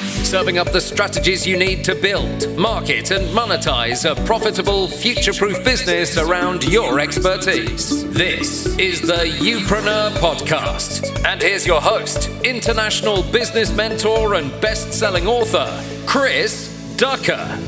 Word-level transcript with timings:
serving 0.00 0.58
up 0.58 0.72
the 0.72 0.80
strategies 0.80 1.46
you 1.46 1.56
need 1.56 1.84
to 1.84 1.94
build, 1.94 2.56
market, 2.56 3.10
and 3.10 3.26
monetize 3.28 4.10
a 4.10 4.14
profitable, 4.24 4.88
future 4.88 5.32
proof 5.32 5.62
business 5.64 6.16
around 6.16 6.64
your 6.64 7.00
expertise. 7.00 8.08
This 8.10 8.66
is 8.78 9.00
the 9.00 9.24
Youpreneur 9.40 10.10
Podcast. 10.12 11.24
And 11.26 11.42
here's 11.42 11.66
your 11.66 11.80
host, 11.80 12.28
international 12.44 13.22
business 13.24 13.72
mentor 13.72 14.34
and 14.34 14.50
best 14.60 14.92
selling 14.92 15.26
author, 15.26 15.68
Chris 16.06 16.68
Ducker. 16.96 17.58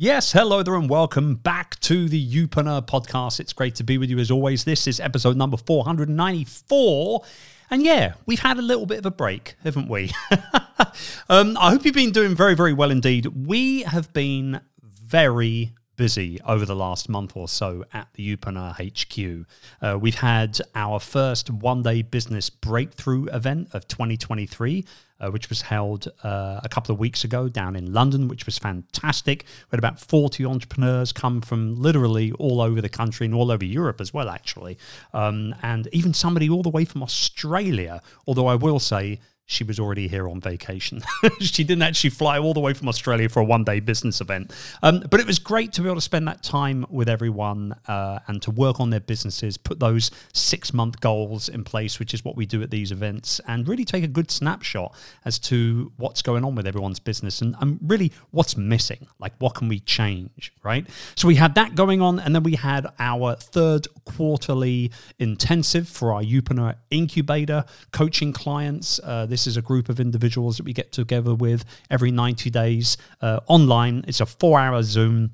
Yes, 0.00 0.32
hello 0.32 0.62
there, 0.62 0.76
and 0.76 0.88
welcome 0.88 1.34
back 1.34 1.80
to 1.80 2.08
the 2.08 2.24
Youpreneur 2.24 2.86
podcast. 2.86 3.40
It's 3.40 3.52
great 3.52 3.74
to 3.76 3.82
be 3.82 3.98
with 3.98 4.10
you 4.10 4.20
as 4.20 4.30
always. 4.30 4.62
This 4.62 4.86
is 4.86 5.00
episode 5.00 5.36
number 5.36 5.56
494. 5.56 7.24
And 7.70 7.82
yeah, 7.82 8.14
we've 8.26 8.40
had 8.40 8.58
a 8.58 8.62
little 8.62 8.86
bit 8.86 8.98
of 8.98 9.06
a 9.06 9.10
break, 9.10 9.56
haven't 9.62 9.88
we? 9.88 10.10
um, 11.28 11.56
I 11.58 11.70
hope 11.70 11.84
you've 11.84 11.94
been 11.94 12.12
doing 12.12 12.34
very, 12.34 12.54
very 12.54 12.72
well 12.72 12.90
indeed. 12.90 13.26
We 13.26 13.82
have 13.82 14.12
been 14.12 14.60
very 14.82 15.72
busy 15.98 16.40
over 16.46 16.64
the 16.64 16.74
last 16.74 17.10
month 17.10 17.36
or 17.36 17.46
so 17.46 17.84
at 17.92 18.08
the 18.14 18.36
Youpreneur 18.36 18.72
HQ. 18.72 19.46
Uh, 19.82 19.98
we've 19.98 20.14
had 20.14 20.58
our 20.74 20.98
first 20.98 21.50
one 21.50 21.82
day 21.82 22.00
business 22.00 22.48
breakthrough 22.48 23.26
event 23.26 23.68
of 23.74 23.86
2023. 23.88 24.86
Uh, 25.20 25.28
which 25.32 25.48
was 25.48 25.62
held 25.62 26.06
uh, 26.22 26.60
a 26.62 26.68
couple 26.68 26.92
of 26.92 27.00
weeks 27.00 27.24
ago 27.24 27.48
down 27.48 27.74
in 27.74 27.92
London, 27.92 28.28
which 28.28 28.46
was 28.46 28.56
fantastic. 28.56 29.46
We 29.68 29.74
had 29.74 29.80
about 29.80 29.98
40 29.98 30.46
entrepreneurs 30.46 31.12
come 31.12 31.40
from 31.40 31.74
literally 31.74 32.30
all 32.38 32.60
over 32.60 32.80
the 32.80 32.88
country 32.88 33.26
and 33.26 33.34
all 33.34 33.50
over 33.50 33.64
Europe 33.64 34.00
as 34.00 34.14
well, 34.14 34.28
actually. 34.28 34.78
Um, 35.12 35.56
and 35.62 35.88
even 35.90 36.14
somebody 36.14 36.48
all 36.48 36.62
the 36.62 36.68
way 36.68 36.84
from 36.84 37.02
Australia, 37.02 38.00
although 38.28 38.46
I 38.46 38.54
will 38.54 38.78
say, 38.78 39.18
she 39.50 39.64
was 39.64 39.80
already 39.80 40.06
here 40.08 40.28
on 40.28 40.42
vacation. 40.42 41.02
she 41.40 41.64
didn't 41.64 41.80
actually 41.80 42.10
fly 42.10 42.38
all 42.38 42.52
the 42.52 42.60
way 42.60 42.74
from 42.74 42.86
Australia 42.86 43.30
for 43.30 43.40
a 43.40 43.44
one 43.44 43.64
day 43.64 43.80
business 43.80 44.20
event. 44.20 44.54
Um, 44.82 45.02
but 45.10 45.20
it 45.20 45.26
was 45.26 45.38
great 45.38 45.72
to 45.72 45.80
be 45.80 45.88
able 45.88 45.94
to 45.94 46.02
spend 46.02 46.28
that 46.28 46.42
time 46.42 46.84
with 46.90 47.08
everyone 47.08 47.74
uh, 47.88 48.18
and 48.26 48.42
to 48.42 48.50
work 48.50 48.78
on 48.78 48.90
their 48.90 49.00
businesses, 49.00 49.56
put 49.56 49.80
those 49.80 50.10
six 50.34 50.74
month 50.74 51.00
goals 51.00 51.48
in 51.48 51.64
place, 51.64 51.98
which 51.98 52.12
is 52.12 52.22
what 52.26 52.36
we 52.36 52.44
do 52.44 52.62
at 52.62 52.70
these 52.70 52.92
events, 52.92 53.40
and 53.48 53.66
really 53.66 53.86
take 53.86 54.04
a 54.04 54.08
good 54.08 54.30
snapshot 54.30 54.94
as 55.24 55.38
to 55.38 55.90
what's 55.96 56.20
going 56.20 56.44
on 56.44 56.54
with 56.54 56.66
everyone's 56.66 57.00
business 57.00 57.40
and, 57.40 57.56
and 57.62 57.78
really 57.82 58.12
what's 58.32 58.54
missing. 58.54 59.06
Like, 59.18 59.32
what 59.38 59.54
can 59.54 59.68
we 59.68 59.80
change, 59.80 60.52
right? 60.62 60.86
So 61.16 61.26
we 61.26 61.36
had 61.36 61.54
that 61.54 61.74
going 61.74 62.02
on, 62.02 62.20
and 62.20 62.34
then 62.34 62.42
we 62.42 62.54
had 62.54 62.86
our 62.98 63.34
third 63.34 63.88
quarterly 64.04 64.90
intensive 65.18 65.88
for 65.88 66.12
our 66.12 66.22
Youpreneur 66.22 66.74
incubator 66.90 67.64
coaching 67.92 68.34
clients. 68.34 69.00
Uh, 69.02 69.24
this 69.24 69.37
is 69.46 69.56
a 69.56 69.62
group 69.62 69.88
of 69.88 70.00
individuals 70.00 70.56
that 70.56 70.64
we 70.64 70.72
get 70.72 70.92
together 70.92 71.34
with 71.34 71.64
every 71.90 72.10
90 72.10 72.50
days 72.50 72.96
uh, 73.20 73.40
online. 73.46 74.04
It's 74.08 74.20
a 74.20 74.26
four 74.26 74.58
hour 74.58 74.82
Zoom 74.82 75.32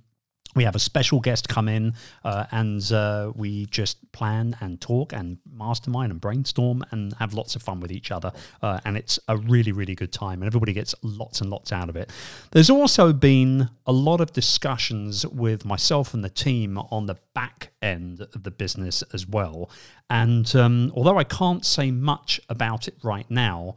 we 0.55 0.65
have 0.65 0.77
a 0.77 0.81
special 0.81 1.21
guest 1.21 1.49
come 1.49 1.69
in 1.69 1.95
uh, 2.25 2.47
and 2.53 2.93
uh, 2.93 3.33
we 3.35 3.67
just 3.67 4.11
plan 4.13 4.57
and 4.61 4.81
talk 4.81 5.13
and 5.13 5.39
mastermind 5.53 6.13
and 6.13 6.21
brainstorm 6.21 6.85
and 6.91 7.13
have 7.15 7.35
lots 7.35 7.57
of 7.57 7.63
fun 7.63 7.81
with 7.81 7.91
each 7.91 8.11
other. 8.11 8.33
Uh, 8.63 8.79
and 8.85 8.97
it's 8.97 9.19
a 9.29 9.37
really, 9.37 9.73
really 9.73 9.95
good 9.95 10.13
time. 10.13 10.43
And 10.43 10.47
everybody 10.47 10.73
gets 10.73 10.95
lots 11.03 11.41
and 11.41 11.51
lots 11.51 11.73
out 11.73 11.89
of 11.89 11.97
it. 11.97 12.11
There's 12.53 12.71
also 12.71 13.13
been 13.13 13.69
a 13.87 13.93
lot 13.93 14.21
of 14.21 14.33
discussions 14.33 15.27
with 15.27 15.65
myself 15.65 16.15
and 16.15 16.23
the 16.23 16.31
team 16.31 16.79
on 16.79 17.07
the 17.07 17.17
back 17.35 17.73
end 17.83 18.21
of 18.21 18.43
the 18.43 18.51
business 18.51 19.03
as 19.13 19.27
well. 19.27 19.71
And 20.09 20.55
um, 20.55 20.93
although 20.95 21.19
I 21.19 21.25
can't 21.25 21.65
say 21.65 21.91
much 21.91 22.41
about 22.49 22.87
it 22.87 22.95
right 23.03 23.29
now, 23.31 23.77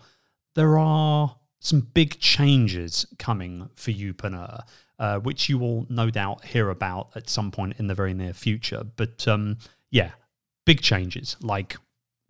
there 0.57 0.77
are 0.77 1.37
some 1.59 1.79
big 1.79 2.19
changes 2.19 3.05
coming 3.17 3.69
for 3.75 3.91
Youpreneur 3.91 4.63
uh, 4.99 5.19
which 5.19 5.49
you 5.49 5.57
will 5.57 5.85
no 5.89 6.09
doubt 6.09 6.43
hear 6.45 6.69
about 6.69 7.09
at 7.15 7.29
some 7.29 7.51
point 7.51 7.75
in 7.77 7.87
the 7.87 7.95
very 7.95 8.13
near 8.13 8.33
future. 8.33 8.83
But 8.95 9.27
um, 9.27 9.57
yeah, 9.91 10.11
big 10.65 10.81
changes, 10.81 11.37
like 11.41 11.77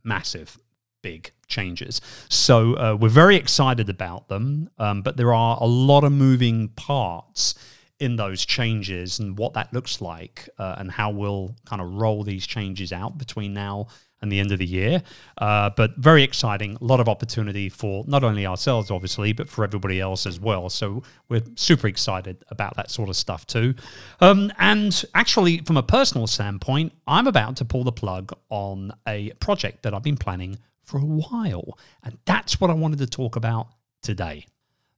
massive, 0.04 0.58
big 1.02 1.32
changes. 1.48 2.02
So 2.30 2.74
uh, 2.74 2.98
we're 3.00 3.10
very 3.10 3.36
excited 3.36 3.90
about 3.90 4.28
them, 4.28 4.70
um, 4.78 5.02
but 5.02 5.18
there 5.18 5.34
are 5.34 5.58
a 5.62 5.66
lot 5.66 6.04
of 6.04 6.12
moving 6.12 6.70
parts 6.70 7.56
in 8.00 8.16
those 8.16 8.46
changes 8.46 9.18
and 9.18 9.38
what 9.40 9.54
that 9.54 9.74
looks 9.74 10.02
like 10.02 10.48
uh, 10.60 10.76
and 10.78 10.92
how 10.92 11.10
we'll 11.10 11.56
kind 11.66 11.82
of 11.82 11.94
roll 11.94 12.24
these 12.24 12.46
changes 12.46 12.94
out 12.94 13.18
between 13.18 13.54
now 13.54 13.88
and 14.22 14.32
the 14.32 14.40
end 14.40 14.52
of 14.52 14.60
the 14.60 14.66
year. 14.66 15.02
Uh, 15.38 15.70
but 15.76 15.96
very 15.98 16.24
exciting, 16.24 16.78
a 16.80 16.84
lot 16.84 17.00
of 17.00 17.08
opportunity 17.08 17.70
for 17.70 18.04
not 18.08 18.24
only 18.24 18.46
ourselves, 18.46 18.90
obviously, 18.90 19.34
but 19.34 19.48
for 19.50 19.64
everybody 19.64 20.00
else 20.00 20.26
as 20.26 20.40
well. 20.40 20.70
So 20.70 21.04
we're 21.30 21.44
super 21.56 21.88
excited 21.88 22.44
about 22.50 22.76
that 22.78 22.90
sort 22.90 23.10
of 23.10 23.16
stuff 23.16 23.46
too. 23.46 23.76
Um, 24.20 24.52
and 24.58 25.04
actually, 25.14 25.60
from 25.60 25.78
a 25.78 25.84
personal 25.84 26.28
standpoint, 26.28 26.94
I'm 27.06 27.28
about 27.28 27.58
to 27.58 27.66
pull 27.66 27.84
the 27.84 27.92
plug 27.92 28.34
on 28.50 28.92
a 29.08 29.32
project 29.40 29.84
that 29.84 29.94
I've 29.94 30.04
been 30.04 30.18
planning 30.18 30.58
for 30.84 31.00
a 31.00 31.06
while. 31.06 31.78
And 32.04 32.18
that's 32.26 32.60
what 32.60 32.70
I 32.70 32.74
wanted 32.74 33.00
to 33.00 33.08
talk 33.08 33.36
about 33.36 33.68
today. 34.02 34.46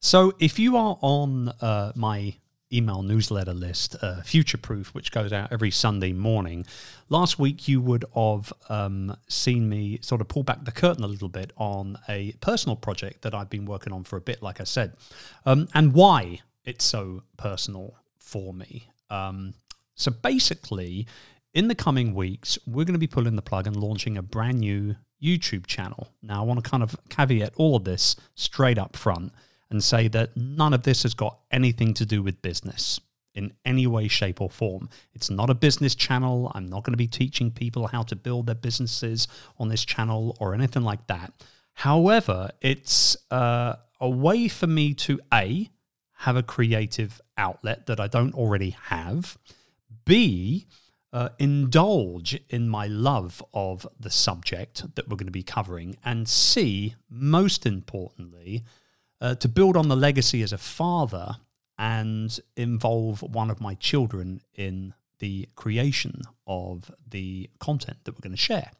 So 0.01 0.33
if 0.39 0.57
you 0.59 0.77
are 0.77 0.97
on 1.01 1.49
uh, 1.61 1.91
my 1.95 2.33
email 2.73 3.01
newsletter 3.01 3.53
list, 3.53 3.95
uh, 4.01 4.21
Future 4.21 4.57
Proof, 4.57 4.93
which 4.93 5.11
goes 5.11 5.33
out 5.33 5.51
every 5.51 5.71
Sunday 5.71 6.13
morning. 6.13 6.65
Last 7.09 7.39
week, 7.39 7.67
you 7.67 7.81
would 7.81 8.05
have 8.15 8.53
um, 8.69 9.15
seen 9.27 9.67
me 9.67 9.99
sort 10.01 10.21
of 10.21 10.27
pull 10.27 10.43
back 10.43 10.65
the 10.65 10.71
curtain 10.71 11.03
a 11.03 11.07
little 11.07 11.29
bit 11.29 11.51
on 11.57 11.97
a 12.07 12.33
personal 12.41 12.75
project 12.75 13.23
that 13.23 13.33
I've 13.33 13.49
been 13.49 13.65
working 13.65 13.93
on 13.93 14.03
for 14.03 14.17
a 14.17 14.21
bit, 14.21 14.41
like 14.41 14.61
I 14.61 14.65
said, 14.65 14.93
um, 15.45 15.67
and 15.73 15.93
why 15.93 16.41
it's 16.65 16.85
so 16.85 17.23
personal 17.37 17.95
for 18.19 18.53
me. 18.53 18.87
Um, 19.09 19.53
so 19.95 20.11
basically, 20.11 21.07
in 21.53 21.67
the 21.67 21.75
coming 21.75 22.13
weeks, 22.13 22.59
we're 22.67 22.85
going 22.85 22.93
to 22.93 22.99
be 22.99 23.07
pulling 23.07 23.35
the 23.35 23.41
plug 23.41 23.65
and 23.67 23.75
launching 23.75 24.17
a 24.17 24.21
brand 24.21 24.59
new 24.59 24.95
YouTube 25.21 25.65
channel. 25.65 26.09
Now, 26.21 26.41
I 26.41 26.45
want 26.45 26.63
to 26.63 26.69
kind 26.69 26.83
of 26.83 26.95
caveat 27.09 27.53
all 27.57 27.75
of 27.75 27.83
this 27.83 28.15
straight 28.35 28.77
up 28.77 28.95
front 28.95 29.33
and 29.71 29.83
say 29.83 30.07
that 30.09 30.35
none 30.35 30.73
of 30.73 30.83
this 30.83 31.03
has 31.03 31.13
got 31.13 31.39
anything 31.51 31.93
to 31.95 32.05
do 32.05 32.23
with 32.23 32.41
business 32.41 32.99
in 33.35 33.53
any 33.63 33.87
way, 33.87 34.07
shape, 34.07 34.41
or 34.41 34.49
form. 34.49 34.89
It's 35.13 35.29
not 35.29 35.49
a 35.49 35.53
business 35.53 35.95
channel. 35.95 36.51
I'm 36.55 36.67
not 36.67 36.83
going 36.83 36.93
to 36.93 36.97
be 36.97 37.07
teaching 37.07 37.51
people 37.51 37.87
how 37.87 38.03
to 38.03 38.15
build 38.15 38.47
their 38.47 38.55
businesses 38.55 39.27
on 39.57 39.69
this 39.69 39.85
channel 39.85 40.35
or 40.39 40.53
anything 40.53 40.83
like 40.83 41.05
that. 41.07 41.33
However, 41.73 42.49
it's 42.61 43.15
uh, 43.31 43.75
a 44.01 44.09
way 44.09 44.47
for 44.47 44.67
me 44.67 44.93
to 44.95 45.19
A, 45.33 45.69
have 46.17 46.35
a 46.35 46.43
creative 46.43 47.21
outlet 47.37 47.85
that 47.85 47.99
I 47.99 48.07
don't 48.07 48.33
already 48.33 48.71
have, 48.71 49.37
B, 50.05 50.67
uh, 51.13 51.29
indulge 51.39 52.39
in 52.49 52.67
my 52.67 52.87
love 52.87 53.41
of 53.53 53.87
the 53.99 54.09
subject 54.09 54.95
that 54.95 55.07
we're 55.07 55.17
going 55.17 55.27
to 55.27 55.31
be 55.31 55.43
covering, 55.43 55.97
and 56.03 56.27
C, 56.27 56.95
most 57.09 57.65
importantly, 57.65 58.63
uh, 59.21 59.35
to 59.35 59.47
build 59.47 59.77
on 59.77 59.87
the 59.87 59.95
legacy 59.95 60.41
as 60.41 60.53
a 60.53 60.57
father 60.57 61.35
and 61.77 62.39
involve 62.57 63.21
one 63.21 63.49
of 63.49 63.61
my 63.61 63.73
children 63.75 64.41
in 64.55 64.93
the 65.19 65.47
creation 65.55 66.21
of 66.47 66.91
the 67.09 67.49
content 67.59 67.97
that 68.03 68.13
we're 68.13 68.21
going 68.21 68.31
to 68.31 68.37
share. 68.37 68.71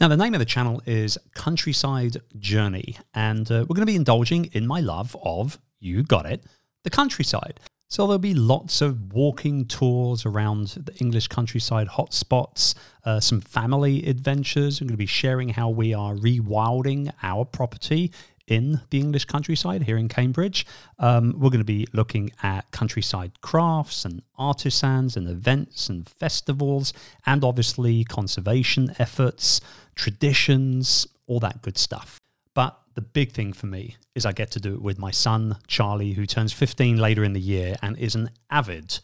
Now, 0.00 0.08
the 0.08 0.16
name 0.16 0.34
of 0.34 0.38
the 0.38 0.44
channel 0.44 0.80
is 0.86 1.18
Countryside 1.34 2.16
Journey, 2.38 2.96
and 3.14 3.50
uh, 3.50 3.64
we're 3.68 3.74
going 3.74 3.86
to 3.86 3.86
be 3.86 3.96
indulging 3.96 4.46
in 4.46 4.66
my 4.66 4.80
love 4.80 5.16
of, 5.22 5.58
you 5.80 6.02
got 6.02 6.26
it, 6.26 6.44
the 6.84 6.90
countryside. 6.90 7.60
So 7.90 8.06
there'll 8.06 8.18
be 8.18 8.34
lots 8.34 8.82
of 8.82 9.14
walking 9.14 9.64
tours 9.64 10.26
around 10.26 10.68
the 10.68 10.94
English 10.96 11.28
countryside 11.28 11.88
hotspots, 11.88 12.74
uh, 13.04 13.18
some 13.18 13.40
family 13.40 14.06
adventures. 14.06 14.80
I'm 14.80 14.88
going 14.88 14.94
to 14.94 14.98
be 14.98 15.06
sharing 15.06 15.48
how 15.48 15.70
we 15.70 15.94
are 15.94 16.14
rewilding 16.14 17.10
our 17.22 17.44
property 17.46 18.12
in 18.48 18.80
the 18.90 18.98
English 18.98 19.26
countryside 19.26 19.82
here 19.82 19.96
in 19.96 20.08
Cambridge. 20.08 20.66
Um, 20.98 21.34
we're 21.38 21.50
going 21.50 21.60
to 21.60 21.64
be 21.64 21.86
looking 21.92 22.30
at 22.42 22.70
countryside 22.72 23.40
crafts 23.42 24.04
and 24.04 24.22
artisans 24.36 25.16
and 25.16 25.28
events 25.28 25.88
and 25.88 26.08
festivals, 26.08 26.92
and 27.26 27.44
obviously 27.44 28.04
conservation 28.04 28.94
efforts, 28.98 29.60
traditions, 29.94 31.06
all 31.26 31.40
that 31.40 31.62
good 31.62 31.78
stuff. 31.78 32.20
But 32.54 32.76
the 32.94 33.02
big 33.02 33.32
thing 33.32 33.52
for 33.52 33.66
me 33.66 33.96
is 34.14 34.26
I 34.26 34.32
get 34.32 34.50
to 34.52 34.60
do 34.60 34.74
it 34.74 34.82
with 34.82 34.98
my 34.98 35.12
son, 35.12 35.56
Charlie, 35.68 36.14
who 36.14 36.26
turns 36.26 36.52
15 36.52 36.96
later 36.96 37.22
in 37.22 37.34
the 37.34 37.40
year 37.40 37.76
and 37.82 37.96
is 37.96 38.14
an 38.14 38.30
avid 38.50 38.98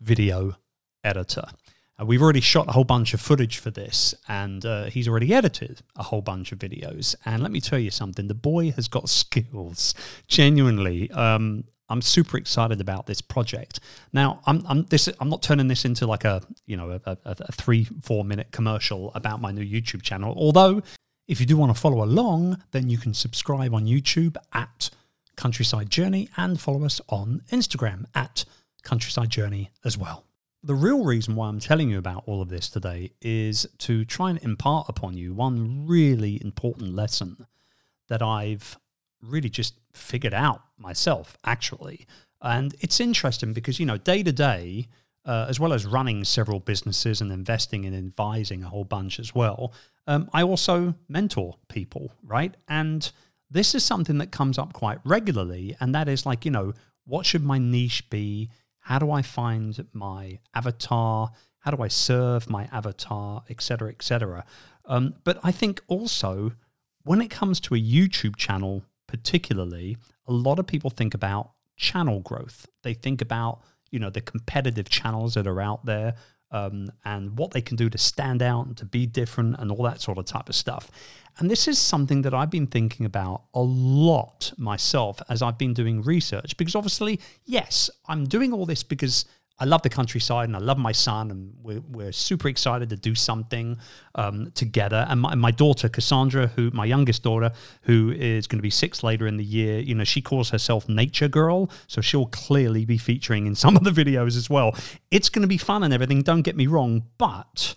video 0.00 0.56
editor. 1.02 1.46
Uh, 2.00 2.04
we've 2.04 2.22
already 2.22 2.40
shot 2.40 2.68
a 2.68 2.72
whole 2.72 2.84
bunch 2.84 3.14
of 3.14 3.20
footage 3.20 3.58
for 3.58 3.70
this, 3.70 4.14
and 4.28 4.64
uh, 4.66 4.84
he's 4.84 5.08
already 5.08 5.32
edited 5.34 5.82
a 5.96 6.02
whole 6.02 6.22
bunch 6.22 6.52
of 6.52 6.58
videos. 6.58 7.14
And 7.24 7.42
let 7.42 7.52
me 7.52 7.60
tell 7.60 7.78
you 7.78 7.90
something: 7.90 8.28
the 8.28 8.34
boy 8.34 8.72
has 8.72 8.88
got 8.88 9.08
skills. 9.22 9.94
Genuinely, 10.28 11.10
um, 11.12 11.64
I'm 11.88 12.02
super 12.02 12.36
excited 12.36 12.80
about 12.80 13.06
this 13.06 13.20
project. 13.20 13.80
Now, 14.12 14.40
I'm, 14.46 14.64
I'm 14.68 14.84
this. 14.84 15.08
I'm 15.20 15.28
not 15.28 15.42
turning 15.42 15.68
this 15.68 15.84
into 15.84 16.06
like 16.06 16.24
a 16.24 16.42
you 16.66 16.76
know 16.76 16.90
a, 16.90 17.00
a, 17.04 17.18
a 17.24 17.52
three 17.52 17.84
four 18.02 18.24
minute 18.24 18.48
commercial 18.50 19.12
about 19.14 19.40
my 19.40 19.52
new 19.52 19.64
YouTube 19.64 20.02
channel. 20.02 20.34
Although 20.36 20.82
If 21.26 21.40
you 21.40 21.46
do 21.46 21.56
want 21.56 21.74
to 21.74 21.80
follow 21.80 22.04
along, 22.04 22.62
then 22.72 22.90
you 22.90 22.98
can 22.98 23.14
subscribe 23.14 23.72
on 23.74 23.86
YouTube 23.86 24.36
at 24.52 24.90
Countryside 25.36 25.88
Journey 25.88 26.28
and 26.36 26.60
follow 26.60 26.84
us 26.84 27.00
on 27.08 27.40
Instagram 27.50 28.04
at 28.14 28.44
Countryside 28.82 29.30
Journey 29.30 29.70
as 29.84 29.96
well. 29.96 30.26
The 30.64 30.74
real 30.74 31.04
reason 31.04 31.34
why 31.34 31.48
I'm 31.48 31.60
telling 31.60 31.90
you 31.90 31.98
about 31.98 32.22
all 32.24 32.40
of 32.40 32.48
this 32.48 32.70
today 32.70 33.10
is 33.20 33.66
to 33.80 34.02
try 34.06 34.30
and 34.30 34.38
impart 34.42 34.88
upon 34.88 35.14
you 35.14 35.34
one 35.34 35.86
really 35.86 36.40
important 36.42 36.94
lesson 36.94 37.46
that 38.08 38.22
I've 38.22 38.78
really 39.20 39.50
just 39.50 39.74
figured 39.92 40.32
out 40.32 40.62
myself, 40.78 41.36
actually. 41.44 42.06
And 42.40 42.74
it's 42.80 42.98
interesting 42.98 43.52
because, 43.52 43.78
you 43.78 43.84
know, 43.84 43.98
day 43.98 44.22
to 44.22 44.32
day, 44.32 44.88
uh, 45.26 45.44
as 45.50 45.60
well 45.60 45.74
as 45.74 45.84
running 45.84 46.24
several 46.24 46.60
businesses 46.60 47.20
and 47.20 47.30
investing 47.30 47.84
and 47.84 47.94
advising 47.94 48.64
a 48.64 48.68
whole 48.70 48.84
bunch 48.84 49.20
as 49.20 49.34
well, 49.34 49.74
um, 50.06 50.30
I 50.32 50.44
also 50.44 50.94
mentor 51.08 51.58
people, 51.68 52.10
right? 52.22 52.56
And 52.68 53.12
this 53.50 53.74
is 53.74 53.84
something 53.84 54.16
that 54.16 54.32
comes 54.32 54.56
up 54.56 54.72
quite 54.72 55.00
regularly. 55.04 55.76
And 55.80 55.94
that 55.94 56.08
is 56.08 56.24
like, 56.24 56.46
you 56.46 56.50
know, 56.50 56.72
what 57.04 57.26
should 57.26 57.44
my 57.44 57.58
niche 57.58 58.08
be? 58.08 58.48
How 58.84 58.98
do 58.98 59.10
I 59.10 59.22
find 59.22 59.86
my 59.94 60.38
avatar? 60.54 61.30
How 61.60 61.70
do 61.70 61.82
I 61.82 61.88
serve 61.88 62.50
my 62.50 62.68
avatar, 62.70 63.42
etc., 63.48 63.88
etc. 63.88 64.44
Um, 64.84 65.14
but 65.24 65.38
I 65.42 65.52
think 65.52 65.80
also 65.88 66.52
when 67.04 67.22
it 67.22 67.30
comes 67.30 67.60
to 67.60 67.74
a 67.74 67.78
YouTube 67.78 68.36
channel, 68.36 68.84
particularly, 69.06 69.96
a 70.26 70.32
lot 70.32 70.58
of 70.58 70.66
people 70.66 70.90
think 70.90 71.14
about 71.14 71.52
channel 71.78 72.20
growth. 72.20 72.66
They 72.82 72.92
think 72.92 73.22
about 73.22 73.62
you 73.90 73.98
know 73.98 74.10
the 74.10 74.20
competitive 74.20 74.90
channels 74.90 75.32
that 75.32 75.46
are 75.46 75.62
out 75.62 75.86
there 75.86 76.14
um, 76.54 76.90
and 77.04 77.36
what 77.36 77.50
they 77.50 77.60
can 77.60 77.76
do 77.76 77.90
to 77.90 77.98
stand 77.98 78.40
out 78.40 78.66
and 78.66 78.76
to 78.76 78.84
be 78.86 79.06
different 79.06 79.56
and 79.58 79.70
all 79.72 79.82
that 79.82 80.00
sort 80.00 80.18
of 80.18 80.24
type 80.24 80.48
of 80.48 80.54
stuff. 80.54 80.90
And 81.38 81.50
this 81.50 81.66
is 81.66 81.78
something 81.78 82.22
that 82.22 82.32
I've 82.32 82.50
been 82.50 82.68
thinking 82.68 83.04
about 83.04 83.42
a 83.54 83.60
lot 83.60 84.52
myself 84.56 85.20
as 85.28 85.42
I've 85.42 85.58
been 85.58 85.74
doing 85.74 86.00
research 86.02 86.56
because 86.56 86.76
obviously, 86.76 87.20
yes, 87.44 87.90
I'm 88.06 88.24
doing 88.24 88.52
all 88.52 88.66
this 88.66 88.84
because 88.84 89.24
I 89.58 89.66
love 89.66 89.82
the 89.82 89.88
countryside 89.88 90.48
and 90.48 90.56
I 90.56 90.58
love 90.58 90.78
my 90.78 90.90
son, 90.90 91.30
and 91.30 91.54
we're, 91.62 91.80
we're 91.88 92.12
super 92.12 92.48
excited 92.48 92.90
to 92.90 92.96
do 92.96 93.14
something 93.14 93.78
um, 94.16 94.50
together. 94.54 95.06
And 95.08 95.20
my, 95.20 95.34
my, 95.36 95.52
daughter, 95.52 95.88
Cassandra, 95.88 96.48
who 96.48 96.70
my 96.72 96.84
youngest 96.84 97.22
daughter, 97.22 97.52
who 97.82 98.10
is 98.10 98.48
going 98.48 98.58
to 98.58 98.62
be 98.62 98.70
six 98.70 99.04
later 99.04 99.28
in 99.28 99.36
the 99.36 99.44
year, 99.44 99.78
you 99.78 99.94
know, 99.94 100.02
she 100.02 100.20
calls 100.20 100.50
herself 100.50 100.88
Nature 100.88 101.28
Girl. 101.28 101.70
So 101.86 102.00
she'll 102.00 102.26
clearly 102.26 102.84
be 102.84 102.98
featuring 102.98 103.46
in 103.46 103.54
some 103.64 103.76
of 103.76 103.84
the 103.84 103.90
videos 103.90 104.36
as 104.36 104.50
well. 104.50 104.74
It's 105.12 105.28
going 105.28 105.42
to 105.42 105.48
be 105.48 105.58
fun 105.58 105.84
and 105.84 105.94
everything, 105.94 106.22
don't 106.22 106.42
get 106.42 106.56
me 106.56 106.66
wrong, 106.66 107.04
but 107.16 107.76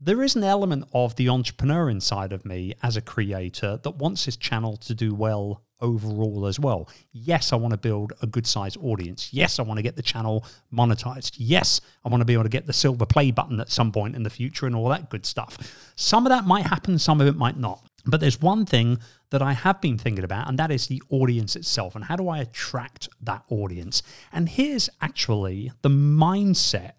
there 0.00 0.22
is 0.22 0.36
an 0.36 0.44
element 0.44 0.88
of 0.92 1.16
the 1.16 1.28
entrepreneur 1.28 1.90
inside 1.90 2.32
of 2.32 2.44
me 2.44 2.74
as 2.82 2.96
a 2.96 3.02
creator 3.02 3.78
that 3.82 3.96
wants 3.96 4.24
his 4.24 4.36
channel 4.36 4.76
to 4.78 4.94
do 4.94 5.14
well 5.14 5.63
overall 5.84 6.46
as 6.46 6.58
well. 6.58 6.88
Yes, 7.12 7.52
I 7.52 7.56
want 7.56 7.72
to 7.72 7.78
build 7.78 8.14
a 8.22 8.26
good 8.26 8.46
size 8.46 8.76
audience. 8.82 9.28
Yes, 9.32 9.58
I 9.58 9.62
want 9.62 9.78
to 9.78 9.82
get 9.82 9.94
the 9.94 10.02
channel 10.02 10.44
monetized. 10.72 11.34
Yes, 11.36 11.80
I 12.04 12.08
want 12.08 12.22
to 12.22 12.24
be 12.24 12.32
able 12.32 12.42
to 12.44 12.48
get 12.48 12.66
the 12.66 12.72
silver 12.72 13.06
play 13.06 13.30
button 13.30 13.60
at 13.60 13.70
some 13.70 13.92
point 13.92 14.16
in 14.16 14.22
the 14.22 14.30
future 14.30 14.66
and 14.66 14.74
all 14.74 14.88
that 14.88 15.10
good 15.10 15.26
stuff. 15.26 15.92
Some 15.94 16.26
of 16.26 16.30
that 16.30 16.46
might 16.46 16.66
happen, 16.66 16.98
some 16.98 17.20
of 17.20 17.26
it 17.26 17.36
might 17.36 17.58
not. 17.58 17.86
But 18.06 18.20
there's 18.20 18.40
one 18.40 18.66
thing 18.66 18.98
that 19.30 19.42
I 19.42 19.52
have 19.52 19.80
been 19.80 19.98
thinking 19.98 20.24
about, 20.24 20.48
and 20.48 20.58
that 20.58 20.70
is 20.70 20.86
the 20.86 21.02
audience 21.10 21.56
itself. 21.56 21.94
And 21.94 22.04
how 22.04 22.16
do 22.16 22.28
I 22.28 22.38
attract 22.38 23.08
that 23.22 23.42
audience? 23.48 24.02
And 24.32 24.48
here's 24.48 24.90
actually 25.00 25.72
the 25.82 25.88
mindset 25.88 26.92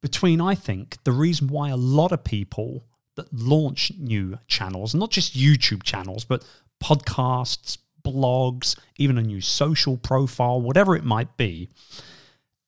between, 0.00 0.40
I 0.40 0.54
think, 0.54 0.96
the 1.04 1.12
reason 1.12 1.48
why 1.48 1.70
a 1.70 1.76
lot 1.76 2.12
of 2.12 2.24
people 2.24 2.84
that 3.16 3.32
launch 3.32 3.92
new 3.98 4.38
channels, 4.46 4.94
not 4.94 5.10
just 5.10 5.36
YouTube 5.36 5.82
channels, 5.82 6.24
but 6.24 6.44
podcasts, 6.82 7.78
blogs, 8.02 8.76
even 8.96 9.18
a 9.18 9.22
new 9.22 9.40
social 9.40 9.96
profile, 9.96 10.60
whatever 10.60 10.96
it 10.96 11.04
might 11.04 11.36
be. 11.36 11.68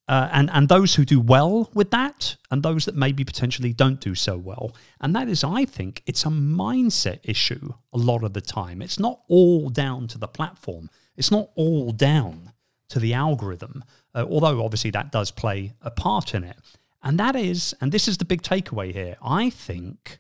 Uh, 0.09 0.29
and 0.33 0.51
and 0.51 0.69
those 0.69 0.97
who 0.97 1.05
do 1.05 1.21
well 1.21 1.71
with 1.75 1.91
that, 1.91 2.37
and 2.51 2.63
those 2.63 2.85
that 2.85 2.97
maybe 2.97 3.25
potentially 3.25 3.73
don't 3.73 4.01
do 4.01 4.15
so 4.15 4.37
well, 4.37 4.75
and 5.01 5.15
that 5.15 5.29
is, 5.29 5.45
I 5.45 5.65
think, 5.65 6.03
it's 6.07 6.25
a 6.25 6.29
mindset 6.29 7.21
issue 7.23 7.73
a 7.93 7.99
lot 7.99 8.25
of 8.25 8.33
the 8.33 8.41
time. 8.41 8.83
It's 8.83 8.99
not 8.99 9.21
all 9.29 9.71
down 9.71 10.09
to 10.09 10.19
the 10.19 10.29
platform. 10.29 10.91
It's 11.17 11.31
not 11.31 11.51
all 11.55 11.93
down 11.93 12.53
to 12.89 12.99
the 12.99 13.15
algorithm, 13.15 13.85
uh, 14.15 14.27
although 14.29 14.63
obviously 14.65 14.91
that 14.91 15.13
does 15.13 15.31
play 15.31 15.73
a 15.81 15.91
part 15.91 16.35
in 16.35 16.45
it. 16.45 16.59
And 17.03 17.19
that 17.19 17.37
is, 17.37 17.75
and 17.81 17.91
this 17.91 18.07
is 18.07 18.19
the 18.19 18.25
big 18.25 18.43
takeaway 18.43 18.93
here. 18.93 19.17
I 19.23 19.51
think 19.51 20.19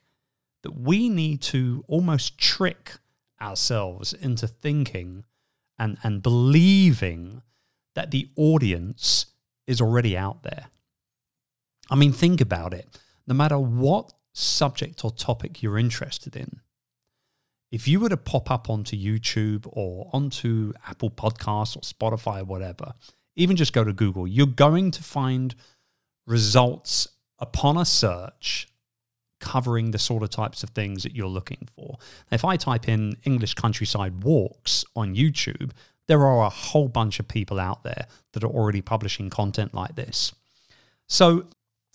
that 0.62 0.78
we 0.78 1.08
need 1.08 1.42
to 1.42 1.84
almost 1.86 2.38
trick 2.38 2.92
ourselves 3.42 4.12
into 4.12 4.46
thinking 4.46 5.24
and, 5.78 5.98
and 6.02 6.22
believing 6.22 7.42
that 7.94 8.10
the 8.10 8.28
audience 8.36 9.26
is 9.66 9.80
already 9.80 10.16
out 10.16 10.42
there. 10.42 10.66
I 11.90 11.96
mean, 11.96 12.12
think 12.12 12.40
about 12.40 12.72
it. 12.72 12.98
No 13.26 13.34
matter 13.34 13.58
what 13.58 14.12
subject 14.32 15.04
or 15.04 15.10
topic 15.10 15.62
you're 15.62 15.78
interested 15.78 16.36
in, 16.36 16.60
if 17.70 17.88
you 17.88 18.00
were 18.00 18.10
to 18.10 18.16
pop 18.16 18.50
up 18.50 18.68
onto 18.68 18.96
YouTube 18.96 19.66
or 19.72 20.10
onto 20.12 20.72
Apple 20.86 21.10
Podcasts 21.10 21.76
or 21.76 21.80
Spotify 21.80 22.40
or 22.40 22.44
whatever, 22.44 22.92
even 23.34 23.56
just 23.56 23.72
go 23.72 23.82
to 23.82 23.92
Google, 23.92 24.26
you're 24.26 24.46
going 24.46 24.90
to 24.90 25.02
find 25.02 25.54
results 26.26 27.08
upon 27.38 27.78
a 27.78 27.84
search 27.84 28.68
covering 29.42 29.90
the 29.90 29.98
sort 29.98 30.22
of 30.22 30.30
types 30.30 30.62
of 30.62 30.70
things 30.70 31.02
that 31.02 31.14
you're 31.14 31.26
looking 31.26 31.68
for. 31.76 31.98
If 32.30 32.44
I 32.44 32.56
type 32.56 32.88
in 32.88 33.16
English 33.24 33.54
countryside 33.54 34.24
walks 34.24 34.84
on 34.96 35.14
YouTube, 35.14 35.72
there 36.06 36.24
are 36.24 36.46
a 36.46 36.48
whole 36.48 36.88
bunch 36.88 37.20
of 37.20 37.28
people 37.28 37.60
out 37.60 37.82
there 37.82 38.06
that 38.32 38.42
are 38.42 38.50
already 38.50 38.80
publishing 38.80 39.28
content 39.28 39.74
like 39.74 39.94
this. 39.96 40.32
So 41.08 41.46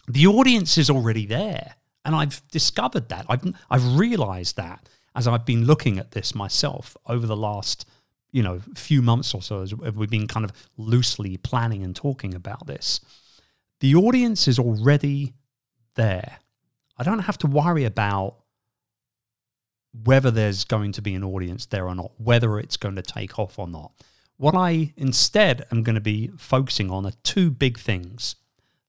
the 0.07 0.27
audience 0.27 0.77
is 0.77 0.89
already 0.89 1.25
there. 1.25 1.75
And 2.05 2.15
I've 2.15 2.41
discovered 2.51 3.09
that. 3.09 3.25
I've, 3.27 3.43
I've 3.69 3.97
realized 3.97 4.57
that 4.57 4.87
as 5.15 5.27
I've 5.27 5.45
been 5.45 5.65
looking 5.65 5.97
at 5.97 6.11
this 6.11 6.35
myself 6.35 6.95
over 7.07 7.25
the 7.25 7.35
last 7.35 7.89
you 8.31 8.43
know 8.43 8.61
few 8.75 9.01
months 9.01 9.33
or 9.33 9.41
so 9.41 9.61
as 9.61 9.73
we've 9.73 10.09
been 10.09 10.27
kind 10.27 10.45
of 10.45 10.51
loosely 10.77 11.37
planning 11.37 11.83
and 11.83 11.95
talking 11.95 12.35
about 12.35 12.67
this 12.67 12.99
the 13.79 13.95
audience 13.95 14.47
is 14.47 14.59
already 14.59 15.33
there 15.95 16.39
I 16.97 17.03
don't 17.03 17.19
have 17.19 17.37
to 17.39 17.47
worry 17.47 17.85
about 17.85 18.37
whether 20.03 20.31
there's 20.31 20.63
going 20.63 20.91
to 20.93 21.01
be 21.01 21.15
an 21.15 21.23
audience 21.23 21.65
there 21.65 21.87
or 21.87 21.95
not, 21.95 22.11
whether 22.17 22.59
it's 22.59 22.77
going 22.77 22.95
to 22.95 23.01
take 23.01 23.39
off 23.39 23.57
or 23.57 23.67
not. 23.67 23.91
What 24.37 24.55
I 24.55 24.93
instead 24.97 25.65
am 25.71 25.83
going 25.83 25.95
to 25.95 26.01
be 26.01 26.31
focusing 26.37 26.91
on 26.91 27.05
are 27.05 27.13
two 27.23 27.49
big 27.49 27.79
things. 27.79 28.35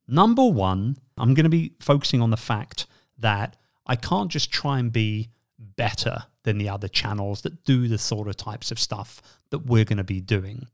Number 0.06 0.46
one, 0.46 0.96
I'm 1.16 1.34
going 1.34 1.44
to 1.44 1.50
be 1.50 1.74
focusing 1.80 2.20
on 2.20 2.30
the 2.30 2.36
fact 2.36 2.86
that 3.18 3.56
I 3.86 3.96
can't 3.96 4.30
just 4.30 4.50
try 4.50 4.78
and 4.78 4.92
be 4.92 5.30
better 5.58 6.24
than 6.44 6.58
the 6.58 6.68
other 6.68 6.88
channels 6.88 7.42
that 7.42 7.64
do 7.64 7.88
the 7.88 7.98
sort 7.98 8.28
of 8.28 8.36
types 8.36 8.70
of 8.70 8.78
stuff 8.78 9.22
that 9.50 9.60
we're 9.60 9.84
going 9.84 9.98
to 9.98 10.04
be 10.04 10.20
doing 10.20 10.66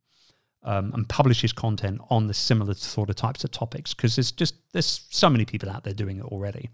um, 0.65 0.93
and 0.95 1.09
publishes 1.09 1.53
content 1.53 2.01
on 2.11 2.27
the 2.27 2.35
similar 2.35 2.75
sort 2.75 3.11
of 3.11 3.17
types 3.17 3.45
of 3.45 3.51
topics 3.51 3.95
because 3.95 4.17
there's 4.17 4.33
just 4.33 4.55
there's 4.73 5.07
so 5.11 5.29
many 5.31 5.45
people 5.45 5.71
out 5.71 5.85
there 5.85 5.95
doing 5.95 6.19
it 6.19 6.25
already. 6.25 6.71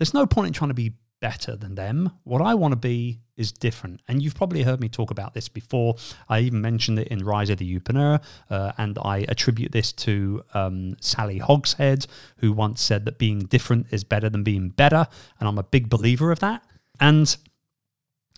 There's 0.00 0.14
no 0.14 0.24
point 0.24 0.46
in 0.46 0.54
trying 0.54 0.70
to 0.70 0.74
be 0.74 0.94
better 1.20 1.56
than 1.56 1.74
them. 1.74 2.10
What 2.24 2.40
I 2.40 2.54
want 2.54 2.72
to 2.72 2.76
be 2.76 3.20
is 3.36 3.52
different. 3.52 4.00
And 4.08 4.22
you've 4.22 4.34
probably 4.34 4.62
heard 4.62 4.80
me 4.80 4.88
talk 4.88 5.10
about 5.10 5.34
this 5.34 5.46
before. 5.46 5.96
I 6.26 6.40
even 6.40 6.62
mentioned 6.62 6.98
it 6.98 7.08
in 7.08 7.22
Rise 7.22 7.50
of 7.50 7.58
the 7.58 7.78
Youpreneur, 7.78 8.22
uh, 8.48 8.72
and 8.78 8.98
I 9.04 9.26
attribute 9.28 9.72
this 9.72 9.92
to 9.92 10.42
um, 10.54 10.96
Sally 11.02 11.36
Hogshead, 11.36 12.06
who 12.38 12.50
once 12.50 12.80
said 12.80 13.04
that 13.04 13.18
being 13.18 13.40
different 13.40 13.88
is 13.90 14.02
better 14.02 14.30
than 14.30 14.42
being 14.42 14.70
better. 14.70 15.06
And 15.38 15.46
I'm 15.46 15.58
a 15.58 15.62
big 15.64 15.90
believer 15.90 16.32
of 16.32 16.38
that. 16.38 16.64
And 16.98 17.36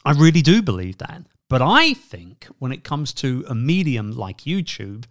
I 0.05 0.15
really 0.15 0.43
do 0.43 0.63
believe 0.63 0.99
that. 0.99 1.23
But 1.49 1.63
I 1.63 1.95
think 1.95 2.49
when 2.59 2.73
it 2.73 2.83
comes 2.83 3.13
to 3.15 3.45
a 3.49 3.55
medium 3.55 4.11
like 4.11 4.39
YouTube 4.39 5.05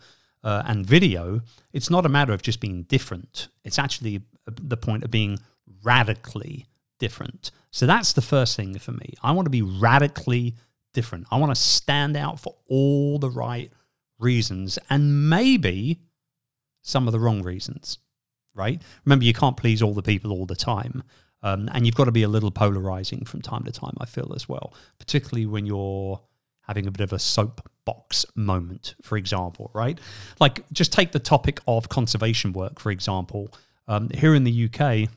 uh, 0.43 0.63
and 0.65 0.85
video, 0.85 1.43
it's 1.71 1.89
not 1.89 2.05
a 2.05 2.09
matter 2.09 2.33
of 2.33 2.41
just 2.41 2.59
being 2.59 2.83
different. 2.83 3.47
It's 3.63 3.79
actually 3.79 4.23
the 4.45 4.75
point 4.75 5.05
of 5.05 5.11
being 5.11 5.39
radically 5.83 6.65
different. 6.99 7.51
So 7.71 7.85
that's 7.85 8.13
the 8.13 8.21
first 8.21 8.55
thing 8.55 8.77
for 8.79 8.91
me. 8.91 9.13
I 9.23 9.31
want 9.31 9.45
to 9.45 9.51
be 9.51 9.61
radically 9.61 10.55
different. 10.93 11.27
I 11.31 11.37
want 11.37 11.55
to 11.55 11.61
stand 11.61 12.17
out 12.17 12.39
for 12.39 12.55
all 12.67 13.17
the 13.17 13.29
right 13.29 13.71
reasons 14.19 14.77
and 14.89 15.29
maybe 15.29 15.99
some 16.83 17.07
of 17.07 17.11
the 17.11 17.19
wrong 17.19 17.41
reasons, 17.43 17.97
right? 18.53 18.81
Remember, 19.05 19.25
you 19.25 19.33
can't 19.33 19.57
please 19.57 19.81
all 19.81 19.93
the 19.93 20.01
people 20.01 20.31
all 20.31 20.45
the 20.45 20.55
time. 20.55 21.03
Um, 21.43 21.69
and 21.73 21.85
you've 21.85 21.95
got 21.95 22.05
to 22.05 22.11
be 22.11 22.23
a 22.23 22.27
little 22.27 22.51
polarizing 22.51 23.25
from 23.25 23.41
time 23.41 23.63
to 23.63 23.71
time, 23.71 23.95
I 23.99 24.05
feel 24.05 24.31
as 24.35 24.47
well, 24.47 24.73
particularly 24.99 25.47
when 25.47 25.65
you're 25.65 26.21
having 26.67 26.85
a 26.85 26.91
bit 26.91 27.01
of 27.01 27.13
a 27.13 27.19
soapbox 27.19 28.25
moment, 28.35 28.93
for 29.01 29.17
example, 29.17 29.71
right? 29.73 29.99
Like, 30.39 30.63
just 30.71 30.93
take 30.93 31.11
the 31.11 31.19
topic 31.19 31.59
of 31.67 31.89
conservation 31.89 32.53
work, 32.53 32.79
for 32.79 32.91
example. 32.91 33.51
Um, 33.87 34.09
here 34.11 34.35
in 34.35 34.43
the 34.43 34.69
UK, 34.69 35.09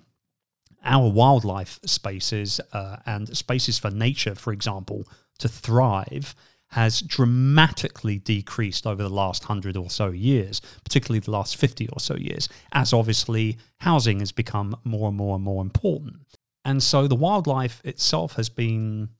our 0.85 1.09
wildlife 1.09 1.81
spaces 1.85 2.61
uh, 2.73 2.97
and 3.07 3.37
spaces 3.37 3.79
for 3.79 3.91
nature, 3.91 4.35
for 4.35 4.53
example, 4.53 5.09
to 5.38 5.49
thrive 5.49 6.35
has 6.69 7.03
dramatically 7.03 8.19
decreased 8.19 8.87
over 8.87 9.03
the 9.03 9.09
last 9.09 9.45
hundred 9.45 9.76
or 9.76 9.88
so 9.88 10.09
years, 10.09 10.61
particularly 10.83 11.21
the 11.21 11.31
last 11.31 11.57
50 11.57 11.88
or 11.93 12.00
so 12.00 12.17
years, 12.17 12.49
as 12.73 12.93
obviously 12.93 13.59
housing 13.79 14.19
has 14.19 14.33
become 14.33 14.76
more 14.83 15.09
and 15.09 15.17
more 15.17 15.37
and 15.37 15.45
more 15.45 15.62
important. 15.62 16.17
And 16.64 16.83
so 16.83 17.07
the 17.07 17.14
wildlife 17.14 17.81
itself 17.85 18.35
has 18.35 18.49
been, 18.49 19.11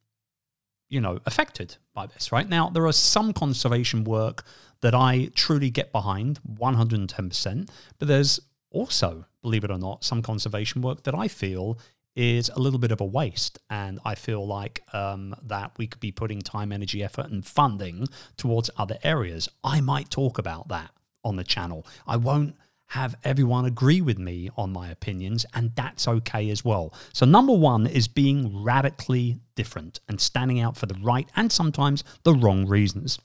you 0.89 1.01
know, 1.01 1.21
affected 1.27 1.77
by 1.95 2.07
this, 2.07 2.33
right? 2.33 2.49
Now, 2.49 2.71
there 2.71 2.87
are 2.87 2.93
some 2.93 3.33
conservation 3.33 4.03
work 4.03 4.45
that 4.81 4.95
I 4.95 5.31
truly 5.35 5.71
get 5.71 5.93
behind 5.93 6.41
110%, 6.59 7.69
but 7.99 8.09
there's 8.09 8.41
also, 8.71 9.27
believe 9.45 9.63
it 9.63 9.71
or 9.71 9.79
not, 9.79 10.03
some 10.03 10.23
conservation 10.23 10.83
work 10.83 11.05
that 11.05 11.15
I 11.15 11.29
feel 11.29 11.79
is 12.17 12.49
a 12.49 12.59
little 12.59 12.79
bit 12.79 12.91
of 12.91 13.01
a 13.01 13.05
waste. 13.05 13.59
And 13.71 14.01
I 14.05 14.15
feel 14.15 14.47
like 14.47 14.83
um, 14.93 15.35
that 15.43 15.73
we 15.77 15.87
could 15.87 16.01
be 16.01 16.13
putting 16.13 16.41
time, 16.41 16.73
energy, 16.73 17.05
effort, 17.05 17.27
and 17.27 17.47
funding 17.47 18.09
towards 18.37 18.71
other 18.79 18.99
areas. 19.03 19.49
I 19.63 19.81
might 19.81 20.11
talk 20.11 20.39
about 20.39 20.69
that 20.69 20.91
on 21.25 21.37
the 21.37 21.45
channel. 21.45 21.87
I 22.07 22.17
won't 22.17 22.57
have 22.89 23.17
everyone 23.25 23.65
agree 23.65 24.01
with 24.01 24.19
me 24.19 24.51
on 24.57 24.73
my 24.73 24.91
opinions, 24.91 25.45
and 25.55 25.75
that's 25.75 26.07
okay 26.07 26.51
as 26.51 26.65
well. 26.65 26.95
So, 27.13 27.27
number 27.27 27.53
one 27.53 27.87
is 27.87 28.07
being 28.07 28.63
radically 28.63 29.41
different 29.57 30.01
and 30.09 30.21
standing 30.21 30.61
out 30.61 30.77
for 30.77 30.87
the 30.87 30.99
right 31.03 31.29
and 31.35 31.51
sometimes 31.51 32.05
the 32.23 32.35
wrong 32.35 32.67
reasons. 32.67 33.19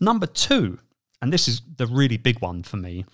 Number 0.00 0.26
two, 0.26 0.78
and 1.20 1.32
this 1.32 1.46
is 1.46 1.62
the 1.76 1.86
really 1.86 2.16
big 2.16 2.40
one 2.40 2.62
for 2.62 2.78
me, 2.78 3.04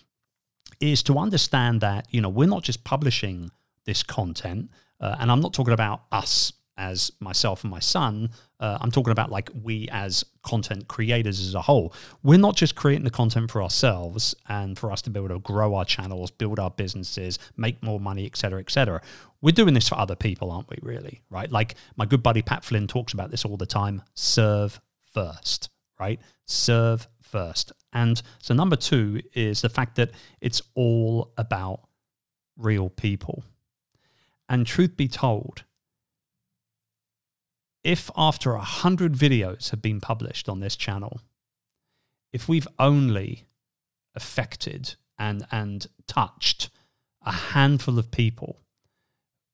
is 0.81 1.03
to 1.05 1.19
understand 1.19 1.81
that, 1.81 2.07
you 2.11 2.21
know, 2.21 2.29
we're 2.29 2.49
not 2.49 2.63
just 2.63 2.85
publishing 2.85 3.51
this 3.85 4.03
content, 4.03 4.71
uh, 5.01 5.17
and 5.19 5.31
I'm 5.31 5.41
not 5.41 5.53
talking 5.55 5.75
about 5.75 6.03
us 6.13 6.53
as 6.79 7.11
myself 7.21 7.65
and 7.65 7.71
my 7.71 7.81
son. 7.81 8.31
Uh, 8.61 8.79
I'm 8.81 8.91
talking 8.91 9.11
about 9.11 9.31
like 9.31 9.51
we 9.63 9.89
as 9.91 10.25
content 10.43 10.89
creators 10.89 11.41
as 11.41 11.55
a 11.55 11.61
whole. 11.61 11.93
We're 12.23 12.39
not 12.39 12.57
just 12.57 12.77
creating 12.77 13.05
the 13.05 13.11
content 13.11 13.51
for 13.51 13.63
ourselves 13.63 14.35
and 14.49 14.79
for 14.79 14.91
us 14.91 15.03
to 15.03 15.11
be 15.11 15.19
able 15.19 15.29
to 15.31 15.41
grow 15.41 15.75
our 15.75 15.85
channels, 15.85 16.31
build 16.31 16.59
our 16.59 16.71
businesses, 16.71 17.39
make 17.57 17.83
more 17.83 17.99
money, 18.01 18.25
etc., 18.25 18.61
etc. 18.61 19.03
We're 19.43 19.53
doing 19.53 19.75
this 19.75 19.89
for 19.89 19.99
other 19.99 20.17
people, 20.17 20.51
aren't 20.51 20.71
we? 20.71 20.79
Really, 20.81 21.21
right? 21.31 21.51
Like 21.51 21.75
my 21.97 22.07
good 22.07 22.23
buddy 22.23 22.43
Pat 22.43 22.65
Flynn 22.65 22.87
talks 22.87 23.13
about 23.13 23.31
this 23.31 23.45
all 23.45 23.57
the 23.57 23.67
time. 23.67 24.03
Serve 24.15 24.81
first, 25.13 25.71
right? 25.99 26.21
Serve 26.47 27.07
first. 27.29 27.73
And 27.93 28.21
so 28.41 28.55
number 28.55 28.77
two 28.77 29.23
is 29.35 29.63
the 29.63 29.69
fact 29.69 29.97
that 29.97 30.11
it's 30.41 30.63
all 30.75 31.33
about 31.37 31.89
real 32.57 32.89
people. 32.89 33.45
And 34.49 34.67
truth 34.67 34.97
be 34.97 35.09
told, 35.09 35.65
if 37.85 38.11
after 38.17 38.55
a 38.55 38.61
hundred 38.61 39.15
videos 39.15 39.71
have 39.71 39.83
been 39.83 40.01
published 40.01 40.49
on 40.49 40.61
this 40.61 40.77
channel, 40.77 41.21
if 42.33 42.49
we've 42.49 42.69
only 42.79 43.47
affected 44.15 44.95
and 45.19 45.47
and 45.53 45.87
touched 46.07 46.71
a 47.23 47.33
handful 47.33 47.99
of 47.99 48.11
people 48.11 48.61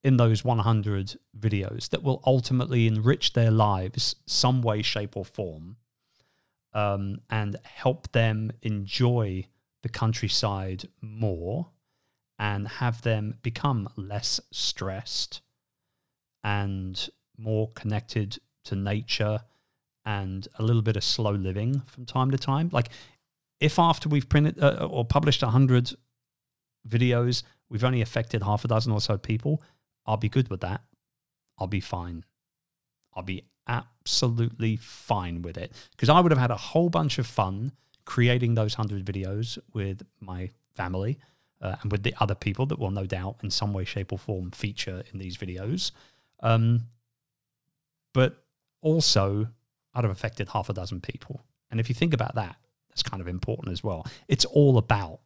in 0.03 0.17
those 0.19 0.45
100 0.45 1.17
videos 1.39 1.89
that 1.89 2.03
will 2.03 2.23
ultimately 2.27 2.87
enrich 2.87 3.33
their 3.33 3.51
lives 3.51 4.17
some 4.27 4.61
way 4.63 4.83
shape 4.83 5.17
or 5.17 5.25
form 5.25 5.77
um, 6.75 7.19
and 7.31 7.57
help 7.63 8.11
them 8.13 8.51
enjoy 8.63 9.47
the 9.83 9.89
countryside 9.89 10.89
more 11.01 11.69
and 12.39 12.67
have 12.67 13.03
them 13.03 13.39
become 13.43 13.89
less 13.97 14.41
stressed 14.51 15.41
and 16.43 17.09
more 17.39 17.71
connected 17.73 18.39
to 18.65 18.75
nature 18.75 19.41
and 20.05 20.49
a 20.59 20.63
little 20.63 20.83
bit 20.83 20.97
of 20.97 21.05
slow 21.05 21.33
living 21.33 21.81
from 21.87 22.05
time 22.05 22.31
to 22.31 22.39
time. 22.39 22.69
Like, 22.73 22.89
if 23.61 23.79
after 23.79 24.09
we've 24.09 24.29
printed 24.29 24.63
uh, 24.63 24.89
or 24.91 25.05
published 25.05 25.43
100 25.43 25.95
videos, 26.89 27.43
we've 27.71 27.85
only 27.85 28.03
affected 28.03 28.43
half 28.43 28.65
a 28.65 28.69
dozen 28.69 28.93
or 28.93 29.01
so 29.01 29.17
people, 29.17 29.63
I'll 30.07 30.17
be 30.17 30.29
good 30.29 30.49
with 30.49 30.61
that. 30.61 30.83
I'll 31.59 31.67
be 31.67 31.81
fine. 31.81 32.25
I'll 33.15 33.23
be 33.23 33.45
absolutely 33.69 34.77
fine 34.77 35.43
with 35.43 35.57
it 35.57 35.73
because 35.93 36.09
I 36.09 36.21
would 36.21 36.33
have 36.33 36.39
had 36.39 36.51
a 36.51 36.57
whole 36.57 36.91
bunch 36.91 37.19
of 37.19 37.27
fun 37.27 37.73
creating 38.05 38.55
those 38.55 38.77
100 38.77 39.05
videos 39.05 39.59
with 39.73 40.03
my 40.21 40.51
family 40.75 41.19
uh, 41.63 41.77
and 41.83 41.91
with 41.91 42.03
the 42.03 42.15
other 42.21 42.35
people 42.35 42.67
that 42.67 42.79
will 42.79 42.91
no 42.91 43.07
doubt 43.07 43.37
in 43.43 43.51
some 43.51 43.73
way, 43.73 43.85
shape, 43.85 44.13
or 44.13 44.19
form 44.19 44.51
feature 44.51 45.03
in 45.13 45.19
these 45.19 45.37
videos. 45.37 45.93
Um, 46.41 46.83
but 48.13 48.45
also, 48.83 49.49
I'd 49.95 50.05
have 50.05 50.11
affected 50.11 50.49
half 50.49 50.69
a 50.69 50.75
dozen 50.75 51.01
people. 51.01 51.43
And 51.71 51.81
if 51.81 51.89
you 51.89 51.95
think 51.95 52.13
about 52.13 52.35
that, 52.35 52.57
that's 52.89 53.03
kind 53.03 53.21
of 53.21 53.29
important 53.29 53.73
as 53.73 53.83
well. 53.83 54.07
It's 54.29 54.45
all 54.45 54.77
about 54.79 55.21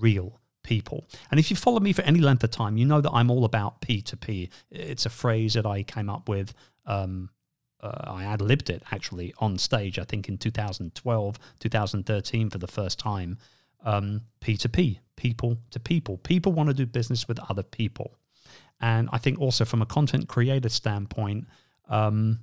real 0.00 0.40
people. 0.64 1.06
And 1.30 1.38
if 1.38 1.50
you 1.50 1.56
follow 1.56 1.80
me 1.80 1.92
for 1.92 2.02
any 2.02 2.20
length 2.20 2.42
of 2.42 2.50
time, 2.50 2.76
you 2.76 2.84
know 2.84 3.00
that 3.00 3.12
I'm 3.12 3.30
all 3.30 3.44
about 3.44 3.80
P2P. 3.80 4.50
It's 4.70 5.06
a 5.06 5.10
phrase 5.10 5.54
that 5.54 5.64
I 5.64 5.84
came 5.84 6.10
up 6.10 6.28
with 6.28 6.52
um, 6.84 7.30
uh, 7.80 8.04
I 8.06 8.24
ad 8.24 8.40
libbed 8.40 8.70
it 8.70 8.82
actually 8.90 9.34
on 9.38 9.58
stage, 9.58 9.98
I 9.98 10.04
think 10.04 10.28
in 10.28 10.38
2012, 10.38 11.38
2013 11.58 12.50
for 12.50 12.58
the 12.58 12.66
first 12.66 12.98
time. 12.98 13.38
Um, 13.84 14.22
P2P, 14.40 14.98
people 15.16 15.58
to 15.70 15.78
people. 15.78 16.18
People 16.18 16.52
want 16.52 16.68
to 16.68 16.74
do 16.74 16.86
business 16.86 17.28
with 17.28 17.38
other 17.50 17.62
people. 17.62 18.16
And 18.80 19.08
I 19.12 19.18
think 19.18 19.38
also 19.40 19.64
from 19.64 19.82
a 19.82 19.86
content 19.86 20.28
creator 20.28 20.68
standpoint, 20.68 21.46
um, 21.88 22.40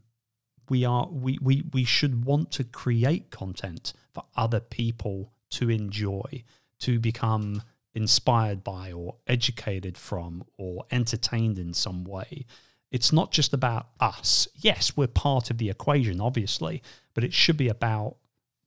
we 0.69 0.85
are 0.85 1.07
we, 1.11 1.37
we 1.41 1.63
we 1.73 1.83
should 1.83 2.25
want 2.25 2.51
to 2.51 2.63
create 2.63 3.29
content 3.31 3.93
for 4.13 4.23
other 4.35 4.59
people 4.59 5.33
to 5.51 5.69
enjoy, 5.69 6.43
to 6.79 6.99
become 6.99 7.61
inspired 7.93 8.63
by 8.63 8.91
or 8.91 9.15
educated 9.27 9.97
from 9.97 10.43
or 10.57 10.85
entertained 10.91 11.59
in 11.59 11.73
some 11.73 12.03
way. 12.05 12.45
It's 12.93 13.11
not 13.11 13.31
just 13.31 13.53
about 13.53 13.87
us. 13.99 14.47
Yes, 14.55 14.95
we're 14.95 15.07
part 15.07 15.49
of 15.49 15.57
the 15.57 15.69
equation, 15.69 16.21
obviously, 16.21 16.81
but 17.15 17.23
it 17.23 17.33
should 17.33 17.57
be 17.57 17.67
about 17.67 18.17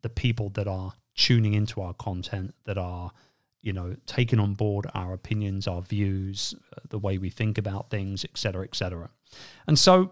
the 0.02 0.08
people 0.10 0.50
that 0.50 0.66
are 0.66 0.92
tuning 1.14 1.54
into 1.54 1.80
our 1.80 1.94
content, 1.94 2.54
that 2.64 2.76
are, 2.76 3.12
you 3.62 3.72
know, 3.72 3.96
taking 4.04 4.40
on 4.40 4.54
board 4.54 4.86
our 4.94 5.12
opinions, 5.12 5.68
our 5.68 5.80
views, 5.80 6.54
uh, 6.76 6.80
the 6.88 6.98
way 6.98 7.18
we 7.18 7.30
think 7.30 7.56
about 7.56 7.88
things, 7.88 8.24
etc., 8.24 8.64
etc. 8.64 9.10
And 9.68 9.78
so 9.78 10.10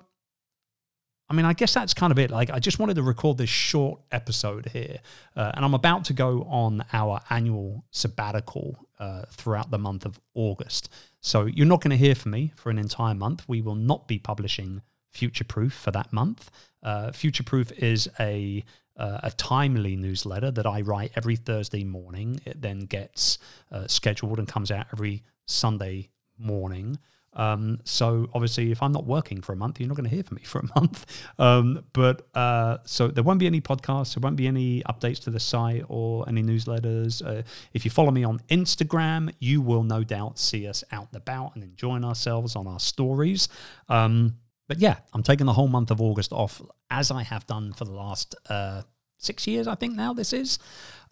I 1.29 1.35
mean, 1.35 1.47
I 1.47 1.55
guess 1.55 1.73
that's 1.73 1.95
kind 1.95 2.11
of 2.11 2.19
it. 2.19 2.31
Like, 2.31 2.51
I 2.51 2.59
just 2.59 2.79
wanted 2.79 2.95
to 2.95 3.03
record 3.03 3.39
this 3.39 3.49
short 3.49 4.01
episode 4.13 4.67
here, 4.67 4.99
uh, 5.37 5.53
and 5.55 5.65
I'm 5.65 5.75
about 5.75 6.05
to 6.07 6.13
go 6.13 6.43
on 6.51 6.85
our 6.93 7.21
annual 7.31 7.85
sabbatical 7.91 8.77
uh, 8.99 9.23
throughout 9.31 9.71
the 9.71 9.79
month 9.79 10.05
of 10.05 10.21
August. 10.35 10.91
So 11.21 11.47
you're 11.47 11.67
not 11.67 11.81
going 11.81 11.93
to 11.93 11.97
hear 11.97 12.15
from 12.15 12.33
me 12.33 12.53
for 12.57 12.71
an 12.71 12.79
entire 12.79 13.15
month. 13.15 13.49
We 13.49 13.63
will 13.63 13.75
not 13.75 14.07
be 14.07 14.19
publishing 14.19 14.83
Future 15.11 15.45
Proof 15.45 15.73
for 15.73 15.91
that 15.93 16.13
month. 16.13 16.51
Uh, 16.83 17.13
Future 17.13 17.43
Proof 17.43 17.73
is 17.73 18.09
a 18.21 18.65
uh, 18.97 19.19
a 19.25 19.31
timely 19.33 19.97
newsletter 19.97 20.53
that 20.53 20.67
I 20.67 20.83
write 20.83 21.13
every 21.17 21.35
Thursday 21.35 21.83
morning. 21.83 22.41
It 22.45 22.63
then 22.63 22.81
gets 22.81 23.39
uh, 23.73 23.89
scheduled 23.89 24.39
and 24.39 24.47
comes 24.47 24.71
out 24.71 24.87
every 24.93 25.25
Sunday 25.47 26.11
morning. 26.39 26.99
Um, 27.35 27.81
so 27.85 28.29
obviously, 28.35 28.71
if 28.71 28.83
I'm 28.83 28.93
not 28.93 29.07
working 29.07 29.41
for 29.43 29.53
a 29.53 29.57
month, 29.57 29.81
you're 29.81 29.89
not 29.89 29.97
going 29.97 30.09
to 30.09 30.15
hear 30.15 30.23
from 30.23 30.37
me 30.37 30.43
for 30.43 30.61
a 30.61 30.69
month. 30.81 31.07
Um, 31.39 31.85
but 31.93 32.29
uh, 32.35 32.79
so 32.85 33.09
there 33.09 33.25
won't 33.25 33.41
be 33.41 33.47
any 33.47 33.61
podcasts, 33.61 34.15
there 34.15 34.21
won't 34.21 34.37
be 34.37 34.47
any 34.47 34.83
updates 34.83 35.21
to 35.25 35.31
the 35.31 35.41
site 35.41 35.85
or 35.89 36.29
any 36.29 36.43
newsletters. 36.43 37.25
Uh, 37.25 37.43
if 37.73 37.85
you 37.85 37.91
follow 37.91 38.11
me 38.11 38.25
on 38.25 38.41
Instagram, 38.49 39.33
you 39.39 39.61
will 39.61 39.83
no 39.83 40.05
doubt 40.05 40.39
see 40.39 40.67
us 40.67 40.85
out 40.93 41.09
and 41.13 41.17
about 41.17 41.55
and 41.55 41.65
enjoying 41.65 42.05
ourselves 42.05 42.57
on 42.57 42.67
our 42.67 42.81
stories. 42.81 43.49
Um, 43.89 44.37
but 44.69 44.79
yeah, 44.79 44.97
I'm 45.13 45.23
taking 45.23 45.47
the 45.47 45.53
whole 45.53 45.69
month 45.69 45.91
of 45.91 46.01
August 46.01 46.33
off 46.33 46.63
as 46.91 47.11
I 47.11 47.23
have 47.23 47.47
done 47.47 47.73
for 47.73 47.85
the 47.85 47.93
last 47.93 48.35
uh, 48.49 48.83
six 49.19 49.47
years, 49.47 49.67
I 49.67 49.75
think 49.75 49.95
now 49.95 50.13
this 50.13 50.33
is, 50.33 50.59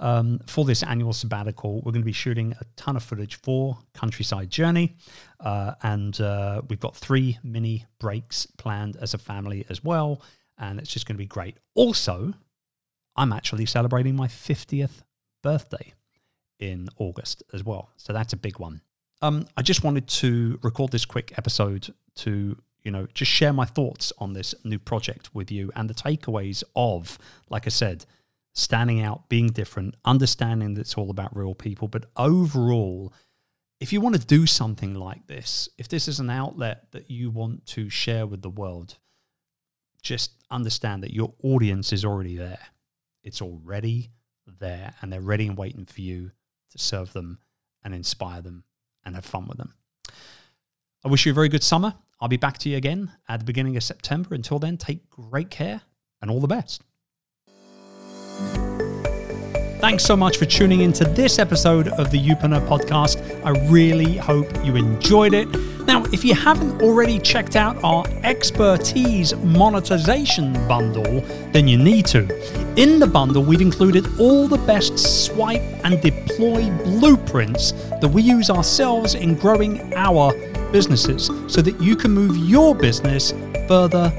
um, 0.01 0.41
for 0.47 0.65
this 0.65 0.83
annual 0.83 1.13
sabbatical. 1.13 1.77
We're 1.77 1.93
going 1.93 2.03
to 2.03 2.07
be 2.07 2.13
shooting 2.13 2.53
a 2.61 2.65
ton 2.77 2.97
of 2.97 3.03
footage 3.03 3.37
for 3.37 3.79
Countryside 3.95 4.51
Journey. 4.51 4.97
Uh, 5.41 5.75
and 5.83 6.21
uh, 6.21 6.63
we've 6.69 6.81
got 6.81 6.97
three 6.97 7.39
mini 7.43 7.87
breaks 7.99 8.47
planned 8.59 8.97
as 8.97 9.15
a 9.15 9.19
family 9.19 9.65
as 9.69 9.83
well. 9.83 10.23
And 10.59 10.79
it's 10.79 10.91
just 10.91 11.07
going 11.07 11.17
to 11.17 11.23
be 11.23 11.27
great. 11.27 11.57
Also, 11.75 12.33
I'm 13.17 13.33
actually 13.33 13.67
celebrating 13.67 14.17
my 14.17 14.29
50th 14.29 15.03
birthday 15.43 15.93
in 16.59 16.89
August 16.99 17.43
as 17.53 17.65
well. 17.65 17.91
So 17.97 18.13
that's 18.13 18.33
a 18.33 18.37
big 18.37 18.59
one. 18.59 18.81
Um, 19.21 19.47
I 19.57 19.63
just 19.63 19.85
wanted 19.85 20.09
to 20.09 20.59
record 20.63 20.91
this 20.91 21.05
quick 21.05 21.33
episode 21.39 21.93
to 22.17 22.57
you 22.83 22.91
know, 22.91 23.07
just 23.15 23.31
share 23.31 23.53
my 23.53 23.65
thoughts 23.65 24.13
on 24.19 24.33
this 24.33 24.55
new 24.65 24.79
project 24.79 25.35
with 25.35 25.51
you 25.51 25.71
and 25.77 25.89
the 25.89 25.95
takeaways 25.95 26.65
of, 26.75 27.19
like 27.49 27.67
I 27.67 27.71
said, 27.71 28.05
standing 28.55 29.01
out, 29.01 29.29
being 29.29 29.49
different, 29.49 29.95
understanding 30.05 30.75
that 30.75 30.83
it's 30.83 30.95
all 30.95 31.11
about 31.11 31.37
real 31.37 31.55
people, 31.55 31.89
but 31.89 32.07
overall, 32.17 33.13
if 33.81 33.93
you 33.93 34.01
want 34.01 34.15
to 34.15 34.27
do 34.27 34.47
something 34.47 34.95
like 34.95 35.27
this, 35.27 35.69
if 35.79 35.89
this 35.89 36.07
is 36.07 36.21
an 36.21 36.31
outlet 36.31 36.91
that 36.93 37.11
you 37.11 37.31
want 37.31 37.67
to 37.67 37.89
share 37.89 38.27
with 38.27 38.43
the 38.43 38.51
world, 38.51 38.99
just 40.03 40.33
understand 40.51 41.03
that 41.03 41.13
your 41.13 41.33
audience 41.43 41.93
is 41.93 42.05
already 42.05 42.37
there. 42.37 42.61
It's 43.23 43.41
already 43.41 44.11
there 44.47 44.95
and 45.01 45.13
they're 45.13 45.21
ready 45.21 45.47
and 45.47 45.57
waiting 45.57 45.87
for 45.87 46.01
you 46.01 46.31
to 46.71 46.79
serve 46.79 47.13
them 47.13 47.39
and 47.85 47.95
inspire 47.95 48.43
them 48.43 48.65
and 49.05 49.15
have 49.15 49.25
fun 49.25 49.47
with 49.47 49.59
them. 49.59 49.75
I 51.05 51.09
wish 51.09 51.27
you 51.27 51.33
a 51.33 51.35
very 51.35 51.49
good 51.49 51.65
summer. 51.65 51.95
I'll 52.23 52.29
be 52.29 52.37
back 52.37 52.57
to 52.59 52.69
you 52.69 52.77
again 52.77 53.11
at 53.29 53.41
the 53.41 53.45
beginning 53.45 53.77
of 53.77 53.83
September. 53.83 54.33
Until 54.33 54.61
then, 54.61 54.77
take 54.77 55.11
great 55.11 55.51
care 55.51 55.83
and 56.23 56.31
all 56.31 56.39
the 56.39 56.47
best. 56.47 56.85
Thanks 59.81 60.05
so 60.05 60.17
much 60.17 60.37
for 60.37 60.45
tuning 60.45 60.83
into 60.83 61.03
this 61.03 61.41
episode 61.41 61.89
of 61.89 62.13
the 62.13 62.19
Youpreneur 62.25 62.65
podcast. 62.69 63.21
I 63.45 63.51
really 63.69 64.17
hope 64.17 64.47
you 64.65 64.77
enjoyed 64.77 65.35
it. 65.35 65.49
Now, 65.85 66.05
if 66.13 66.25
you 66.25 66.37
haven't 66.37 66.81
already 66.81 67.19
checked 67.19 67.57
out 67.57 67.83
our 67.83 68.07
expertise 68.23 69.35
monetization 69.35 70.53
bundle, 70.69 71.23
then 71.51 71.67
you 71.67 71.77
need 71.77 72.07
to. 72.07 72.21
In 72.81 73.01
the 73.01 73.09
bundle, 73.09 73.43
we've 73.43 73.61
included 73.61 74.07
all 74.21 74.47
the 74.47 74.59
best 74.59 74.97
swipe 74.97 75.61
and 75.83 76.01
deploy 76.01 76.71
blueprints 76.85 77.73
that 78.01 78.09
we 78.09 78.23
use 78.23 78.49
ourselves 78.49 79.17
in 79.17 79.35
growing 79.35 79.93
our 79.95 80.33
businesses 80.73 81.31
so 81.47 81.63
that 81.63 81.81
you 81.81 81.95
can 81.95 82.11
move 82.11 82.37
your 82.37 82.75
business 82.75 83.33
further 83.69 84.11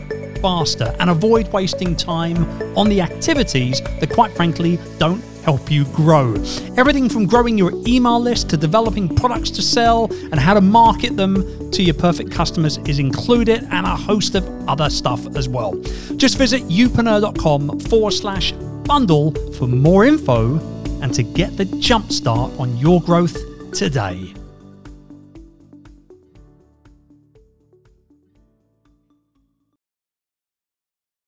faster 0.42 0.96
and 1.00 1.10
avoid 1.10 1.52
wasting 1.54 1.96
time 1.96 2.38
on 2.78 2.90
the 2.90 3.02
activities 3.02 3.82
that, 4.00 4.10
quite 4.10 4.36
frankly, 4.36 4.78
don't 4.98 5.24
help 5.44 5.72
you 5.72 5.86
grow. 5.86 6.34
Everything 6.78 7.10
from 7.10 7.26
growing 7.26 7.58
your 7.58 7.72
email 7.88 8.20
list 8.20 8.50
to 8.50 8.58
developing 8.58 9.14
products 9.14 9.50
to 9.52 9.62
sell 9.62 10.12
and 10.32 10.40
how 10.40 10.54
to 10.54 10.62
market 10.62 11.16
them 11.18 11.72
to 11.72 11.84
your 11.84 11.94
perfect 11.94 12.32
customers 12.32 12.78
is 12.86 13.00
included, 13.00 13.64
and 13.72 13.86
a 13.86 13.96
host 13.96 14.36
of 14.36 14.48
other 14.70 14.90
stuff 14.90 15.26
as 15.36 15.50
well. 15.50 15.74
Just 16.18 16.38
visit 16.38 16.62
youpreneur.com 16.64 17.80
forward 17.80 18.12
slash 18.12 18.52
bundle 18.86 19.32
for 19.54 19.68
more 19.68 20.06
info 20.06 20.60
and 21.02 21.14
to 21.14 21.24
get 21.24 21.58
the 21.58 21.66
jump 21.66 22.12
start 22.12 22.52
on 22.60 22.78
your 22.78 23.02
growth 23.02 23.38
today. 23.72 24.34